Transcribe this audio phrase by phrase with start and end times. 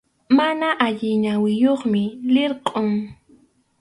[0.37, 2.01] Mana allin ñawiyuqmi,
[2.33, 2.89] lirqʼum.